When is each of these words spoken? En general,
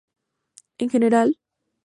En 0.79 0.89
general, 0.89 1.35